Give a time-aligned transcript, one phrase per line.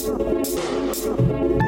[0.04, 1.63] ストップ!